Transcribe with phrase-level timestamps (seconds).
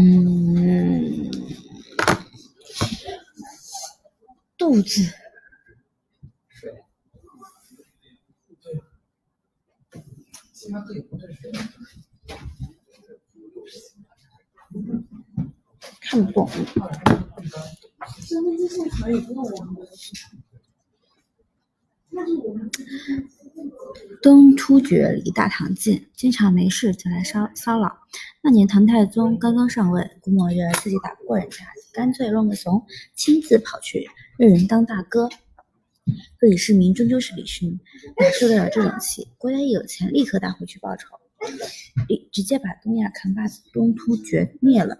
[0.00, 1.30] 嗯，
[4.56, 5.12] 肚子。
[16.00, 16.48] 看不懂。
[24.22, 27.98] 东突厥离大唐近，经常没事就来骚骚扰。
[28.42, 32.84] 那年唐太宗刚刚上位，估摸着自己打不过人家，干脆装个怂，
[33.14, 35.28] 亲自跑去认人当大哥。
[36.38, 37.78] 可李世民终究是李世民，
[38.18, 39.28] 哪受得了这种气？
[39.38, 41.08] 国家一有钱，立刻打回去报仇，
[42.08, 44.98] 直直接把东亚扛把子东突厥灭了。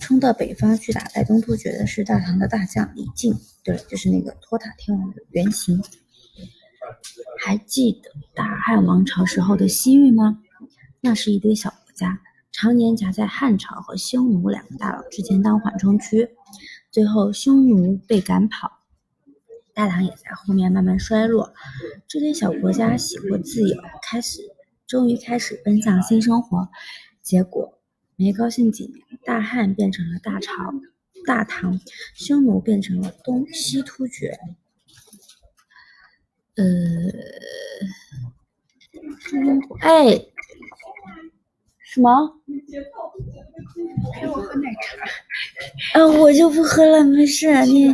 [0.00, 5.82] 冲到北方去打败东突厥的是大唐的大将李靖，对，就是那个托塔天王的原型。
[7.38, 10.42] 还记得大汉王朝时候的西域吗？
[11.00, 12.20] 那是一堆小国家，
[12.52, 16.28] 常年夹在汉朝和匈奴两个大佬之间当缓冲区。
[16.90, 18.80] 最后匈奴被赶跑，
[19.72, 21.54] 大唐也在后面慢慢衰落。
[22.08, 24.40] 这堆小国家喜获自由，开始
[24.86, 26.68] 终于开始奔向新生活。
[27.22, 27.78] 结果
[28.16, 30.52] 没高兴几年，大汉变成了大朝，
[31.24, 31.80] 大唐，
[32.14, 34.36] 匈奴变成了东西突厥。
[36.60, 36.66] 呃，
[39.80, 40.12] 哎，
[41.78, 42.38] 什么？
[44.12, 45.98] 陪我喝奶茶。
[45.98, 47.64] 啊，我就不喝了，没事。
[47.64, 47.88] 你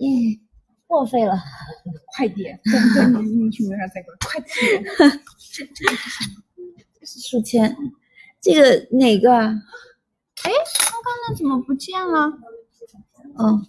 [0.00, 0.40] 你
[0.86, 1.34] 破费了，
[2.16, 2.58] 快点！
[2.64, 4.82] 再再你你去楼上再给我，快点！
[5.52, 6.42] 这这个是什么？
[6.98, 7.76] 这是书签。
[8.40, 9.30] 这个哪个？
[9.36, 10.50] 哎，
[10.90, 12.32] 刚刚那怎么不见了？
[13.36, 13.66] 哦。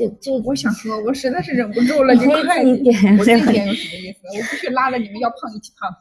[0.00, 3.18] 就就我想喝，我实在是忍不住了，你快一点！
[3.18, 4.20] 我这一点有什么意思？
[4.28, 5.90] 我不去拉着你们要胖一起胖，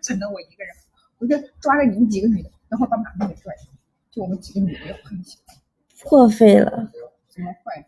[0.00, 0.72] 只能我一个人，
[1.18, 3.66] 我就抓着你们几个女的，然后把马路给拽上，
[4.12, 5.56] 就我们几个女的要胖一起胖。
[6.04, 6.92] 破费了？
[7.28, 7.84] 怎么坏？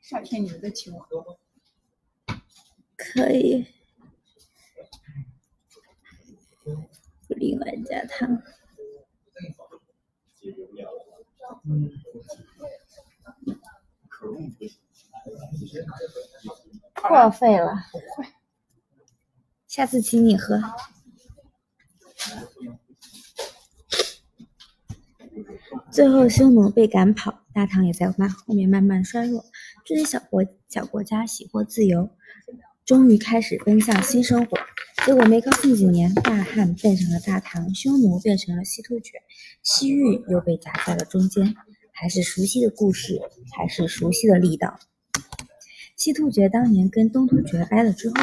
[0.00, 1.04] 夏天你们再请我。
[2.96, 3.66] 可以。
[7.28, 8.40] 另外加汤。
[17.10, 17.72] 破费了，
[19.66, 20.62] 下次请你喝。
[25.90, 29.44] 最后匈奴被赶跑，大唐也在慢后面慢慢衰落。
[29.84, 32.10] 这些小国小国家喜获自由，
[32.84, 34.56] 终于开始奔向新生活。
[35.04, 39.14] 结果没高兴几年，大汉变成了大唐，匈奴变成了西突厥，
[39.64, 41.56] 西域又被夹在了中间。
[41.92, 43.20] 还是熟悉的故事，
[43.58, 44.78] 还是熟悉的力道。
[46.00, 48.14] 西突厥当年跟东突厥掰了之后，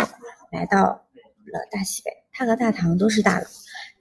[0.52, 3.46] 来到了大西北，他和大唐都是大佬，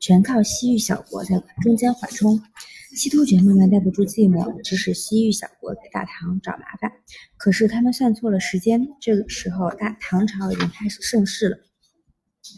[0.00, 2.40] 全靠西域小国在中间缓冲。
[2.94, 6.90] 西突厥慢慢耐不住寂寞，指使西域小国给大唐找麻烦。
[7.36, 11.58] 可是他们算错了时间，这个时候大唐朝已经开始盛世了，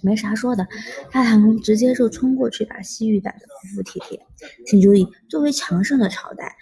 [0.05, 0.69] 没啥说的，
[1.11, 4.25] 大唐直接就冲过去把西域打得服服帖帖。
[4.69, 6.55] 请注意，作为强盛的朝代。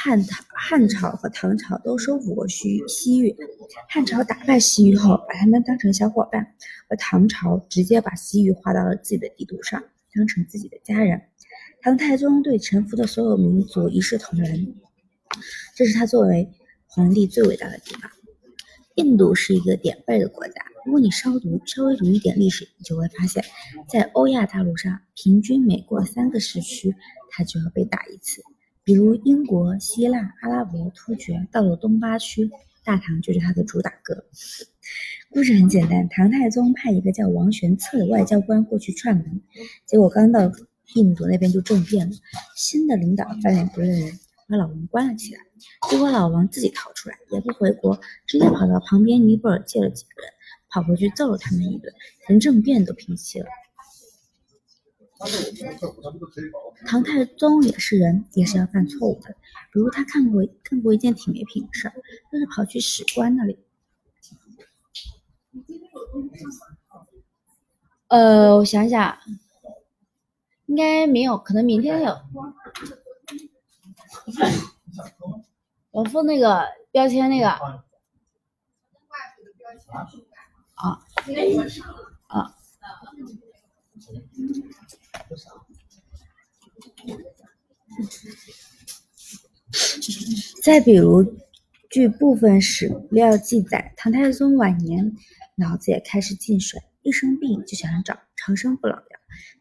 [0.00, 3.36] 汉唐、汉朝和唐朝都收服过西西域，
[3.88, 6.54] 汉朝打败西域后，把他们当成小伙伴，
[6.88, 9.82] 而唐朝直接把西域划到了自己的地图上，
[10.14, 11.20] 当成自己的家人。
[11.82, 14.72] 唐太宗对臣服的所有民族一视同仁，
[15.74, 16.48] 这是他作为
[16.86, 18.08] 皇帝最伟大的地方。
[18.94, 23.44] 印度是一个点背的国家，如果你稍读稍微读一点历史，你就会发现，
[23.88, 26.94] 在欧亚大陆上，平均每过三个时区，
[27.30, 28.44] 它就要被打一次。
[28.88, 32.50] 比如英国、希腊、阿拉伯、突厥，到了东八区，
[32.82, 34.24] 大唐就是他的主打歌。
[35.28, 39.42] 故事很简单，唐太宗派一个叫王玄策的外交官过去串门，
[39.84, 40.50] 结果刚到
[40.94, 42.16] 印度那边就政变了，
[42.56, 45.40] 新的领导翻脸不认人，把老王关了起来。
[45.90, 50.32] 结果老王自己逃出来，也不回国，直接跑到旁边尼泊尔借了几个人，
[50.70, 51.92] 跑回去揍了他们一顿，
[52.26, 53.48] 连政变都平息了。
[56.86, 59.30] 唐太宗也是人，也是要犯错误的。
[59.72, 61.94] 比如他看过干过一件挺没品的事儿，
[62.30, 63.58] 就是跑去史官那里。
[68.06, 69.18] 呃，我想想，
[70.66, 72.16] 应该没有，可能明天有。
[75.90, 77.48] 我付那个标签那个。
[77.50, 77.84] 啊。
[82.28, 82.54] 啊。
[90.68, 91.24] 再比如，
[91.88, 95.16] 据部分史料记载，唐太宗晚年
[95.54, 99.02] 脑子也开始进水，一生病就想找长生不老药。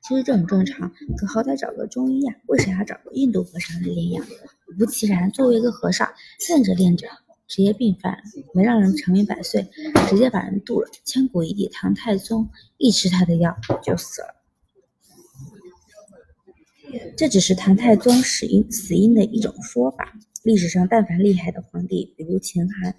[0.03, 4.21] 其实这很正常，可好歹找个中医呀，为啥要找个印度和尚来炼药？
[4.77, 6.11] 果不其然，作为一个和尚，
[6.49, 7.07] 练着练着，
[7.47, 8.19] 职业病犯了，
[8.53, 9.65] 没让人长命百岁，
[10.09, 10.89] 直接把人渡了。
[11.05, 14.35] 千古一帝唐太宗一吃他的药就死了。
[17.15, 20.13] 这只是唐太宗死因死因的一种说法。
[20.47, 22.95] 历史上，但凡厉害的皇帝，比如秦汉、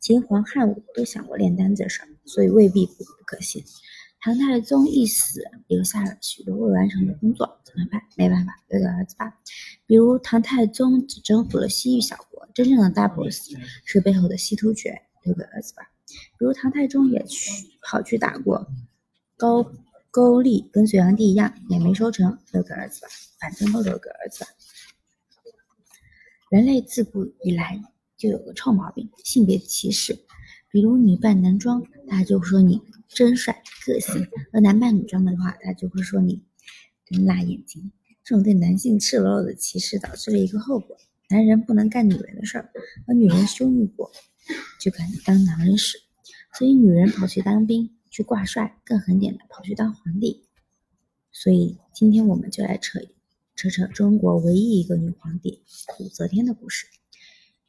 [0.00, 3.62] 秦皇汉武，都想过炼丹这事儿，所以未必不不可信。
[4.20, 8.02] 唐太宗一死，留下了许多未完成的工作，怎么办？
[8.16, 9.32] 没办法，留给儿子吧。
[9.86, 13.48] 比如唐太宗只征服了西域小国，真正的大 boss
[13.84, 15.84] 是背后的西突厥，留给儿子吧。
[16.36, 17.48] 比如唐太宗也去
[17.80, 18.66] 跑去打过
[19.36, 23.08] 高句丽，跟隋炀帝一样，也没收成，留给儿子吧。
[23.38, 24.50] 反正都留给儿子吧。
[26.50, 27.82] 人类自古以来
[28.16, 30.18] 就有个臭毛病，性别歧视。
[30.70, 34.22] 比如女扮男装，大家就说你真帅、个性；
[34.52, 36.42] 而男扮女装的话，大家就会说你
[37.04, 37.92] 真辣眼睛。
[38.24, 40.96] 这种对男性赤裸裸的歧视，导致了一个后果：
[41.28, 42.70] 男人不能干女人的事儿，
[43.06, 44.10] 而女人羞辱过
[44.80, 45.98] 就敢当男人使。
[46.58, 50.44] 所以女人跑去当兵、去挂帅，更狠点的跑去当皇帝。
[51.30, 53.08] 所以今天我们就来扯一
[53.58, 55.64] 扯扯中国唯一一个女皇帝
[55.98, 56.86] 武则天的故事。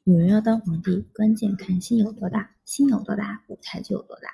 [0.03, 4.30] 女人要当皇帝，关键看心有多大，心有多大，舞台就有多大。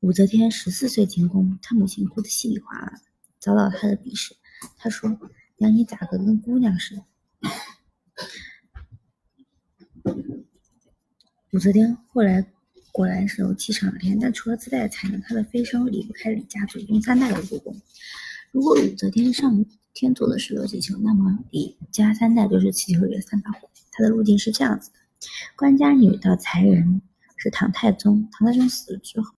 [0.00, 2.98] 武则天十四岁进宫，她母亲哭得稀里哗啦，
[3.38, 4.34] 遭到她的鄙视。
[4.78, 5.10] 她说
[5.60, 7.04] ：“娘，你咋个跟姑娘似的？”
[11.52, 12.50] 武则天后来
[12.90, 17.78] 果然是有气场的天，但除了自带才能，她的飞升离不开李家祖宗三代的助攻。
[18.50, 23.68] 如果武则天上天做的是热气球，那么李家三代就是气球里的三把火。
[23.92, 24.96] 它的路径是这样子的：
[25.56, 27.02] 官家女的才人
[27.36, 29.28] 是唐太宗，唐太宗死了之后，